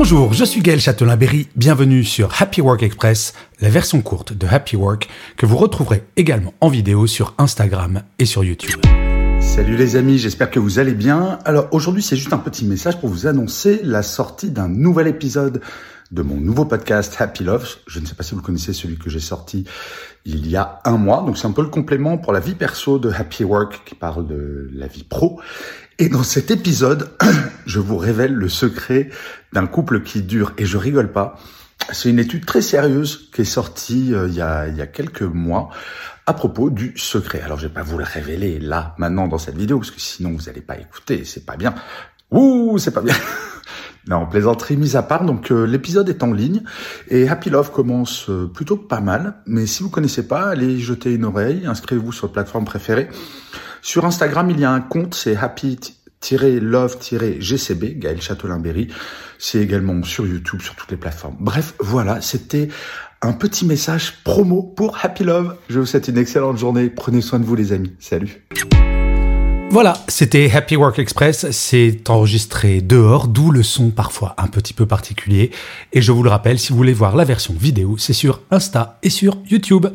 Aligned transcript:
Bonjour, 0.00 0.32
je 0.32 0.44
suis 0.44 0.60
Gaël 0.60 0.78
Châtelain-Berry, 0.78 1.48
bienvenue 1.56 2.04
sur 2.04 2.40
Happy 2.40 2.60
Work 2.60 2.84
Express, 2.84 3.34
la 3.60 3.68
version 3.68 4.00
courte 4.00 4.32
de 4.32 4.46
Happy 4.46 4.76
Work 4.76 5.08
que 5.36 5.44
vous 5.44 5.56
retrouverez 5.56 6.04
également 6.16 6.54
en 6.60 6.68
vidéo 6.68 7.08
sur 7.08 7.34
Instagram 7.36 8.02
et 8.20 8.24
sur 8.24 8.44
YouTube. 8.44 8.80
Salut 9.40 9.76
les 9.76 9.96
amis, 9.96 10.18
j'espère 10.18 10.52
que 10.52 10.60
vous 10.60 10.78
allez 10.78 10.94
bien. 10.94 11.40
Alors 11.44 11.66
aujourd'hui 11.72 12.00
c'est 12.00 12.14
juste 12.14 12.32
un 12.32 12.38
petit 12.38 12.64
message 12.64 13.00
pour 13.00 13.08
vous 13.08 13.26
annoncer 13.26 13.80
la 13.82 14.04
sortie 14.04 14.52
d'un 14.52 14.68
nouvel 14.68 15.08
épisode 15.08 15.62
de 16.12 16.22
mon 16.22 16.36
nouveau 16.36 16.64
podcast 16.64 17.16
Happy 17.18 17.42
Love. 17.42 17.68
Je 17.88 17.98
ne 17.98 18.06
sais 18.06 18.14
pas 18.14 18.22
si 18.22 18.36
vous 18.36 18.40
connaissez 18.40 18.72
celui 18.72 18.98
que 18.98 19.10
j'ai 19.10 19.18
sorti 19.18 19.64
il 20.24 20.48
y 20.48 20.54
a 20.54 20.80
un 20.84 20.96
mois. 20.96 21.24
Donc 21.26 21.36
c'est 21.36 21.46
un 21.46 21.52
peu 21.52 21.62
le 21.62 21.68
complément 21.68 22.18
pour 22.18 22.32
la 22.32 22.38
vie 22.38 22.54
perso 22.54 23.00
de 23.00 23.10
Happy 23.10 23.42
Work 23.42 23.82
qui 23.84 23.96
parle 23.96 24.28
de 24.28 24.70
la 24.72 24.86
vie 24.86 25.02
pro. 25.02 25.40
Et 25.98 26.08
dans 26.08 26.22
cet 26.22 26.52
épisode, 26.52 27.10
je 27.68 27.78
vous 27.78 27.98
révèle 27.98 28.32
le 28.32 28.48
secret 28.48 29.10
d'un 29.52 29.66
couple 29.66 30.02
qui 30.02 30.22
dure, 30.22 30.52
et 30.58 30.64
je 30.64 30.78
rigole 30.78 31.12
pas. 31.12 31.36
C'est 31.92 32.10
une 32.10 32.18
étude 32.18 32.44
très 32.44 32.62
sérieuse 32.62 33.30
qui 33.32 33.42
est 33.42 33.44
sortie 33.44 34.12
euh, 34.12 34.26
il, 34.26 34.34
y 34.34 34.40
a, 34.40 34.66
il 34.66 34.76
y 34.76 34.82
a 34.82 34.86
quelques 34.86 35.22
mois 35.22 35.68
à 36.26 36.34
propos 36.34 36.70
du 36.70 36.96
secret. 36.96 37.40
Alors 37.42 37.58
je 37.58 37.68
vais 37.68 37.72
pas 37.72 37.82
vous 37.82 37.98
le 37.98 38.04
révéler 38.04 38.58
là, 38.58 38.94
maintenant, 38.98 39.28
dans 39.28 39.38
cette 39.38 39.56
vidéo, 39.56 39.78
parce 39.78 39.90
que 39.90 40.00
sinon 40.00 40.32
vous 40.32 40.46
n'allez 40.46 40.60
pas 40.62 40.78
écouter, 40.78 41.24
c'est 41.24 41.46
pas 41.46 41.56
bien. 41.56 41.74
Ouh, 42.30 42.78
c'est 42.78 42.90
pas 42.90 43.02
bien. 43.02 43.14
Non, 44.08 44.24
plaisanterie 44.24 44.78
mise 44.78 44.96
à 44.96 45.02
part. 45.02 45.24
Donc 45.24 45.52
euh, 45.52 45.66
l'épisode 45.66 46.08
est 46.08 46.22
en 46.22 46.32
ligne 46.32 46.62
et 47.08 47.28
Happy 47.28 47.50
Love 47.50 47.70
commence 47.70 48.30
euh, 48.30 48.46
plutôt 48.46 48.78
pas 48.78 49.02
mal. 49.02 49.34
Mais 49.44 49.66
si 49.66 49.82
vous 49.82 49.90
connaissez 49.90 50.26
pas, 50.26 50.48
allez 50.48 50.78
jeter 50.78 51.12
une 51.12 51.26
oreille, 51.26 51.66
inscrivez-vous 51.66 52.12
sur 52.12 52.22
votre 52.22 52.32
plateforme 52.32 52.64
préférée. 52.64 53.10
Sur 53.82 54.06
Instagram, 54.06 54.48
il 54.48 54.58
y 54.60 54.64
a 54.64 54.72
un 54.72 54.80
compte, 54.80 55.14
c'est 55.14 55.34
happy-love-gcb, 56.22 57.98
Gaël 57.98 58.20
Châtelain-Berry. 58.20 58.88
C'est 59.38 59.58
également 59.58 60.02
sur 60.02 60.26
YouTube, 60.26 60.60
sur 60.60 60.74
toutes 60.74 60.90
les 60.90 60.96
plateformes. 60.96 61.36
Bref, 61.40 61.74
voilà, 61.78 62.20
c'était 62.20 62.68
un 63.22 63.32
petit 63.32 63.64
message 63.64 64.14
promo 64.24 64.62
pour 64.62 64.98
Happy 65.02 65.24
Love. 65.24 65.56
Je 65.68 65.80
vous 65.80 65.86
souhaite 65.86 66.08
une 66.08 66.18
excellente 66.18 66.58
journée. 66.58 66.88
Prenez 66.88 67.20
soin 67.20 67.38
de 67.38 67.44
vous 67.44 67.54
les 67.54 67.72
amis. 67.72 67.92
Salut. 67.98 68.44
Voilà, 69.70 69.98
c'était 70.08 70.50
Happy 70.50 70.76
Work 70.76 70.98
Express. 70.98 71.50
C'est 71.50 72.08
enregistré 72.08 72.80
dehors, 72.80 73.28
d'où 73.28 73.50
le 73.50 73.62
son 73.62 73.90
parfois 73.90 74.34
un 74.38 74.46
petit 74.46 74.72
peu 74.72 74.86
particulier. 74.86 75.50
Et 75.92 76.00
je 76.00 76.10
vous 76.10 76.22
le 76.22 76.30
rappelle, 76.30 76.58
si 76.58 76.70
vous 76.70 76.76
voulez 76.78 76.94
voir 76.94 77.16
la 77.16 77.24
version 77.24 77.54
vidéo, 77.54 77.96
c'est 77.98 78.14
sur 78.14 78.40
Insta 78.50 78.98
et 79.02 79.10
sur 79.10 79.36
YouTube. 79.50 79.86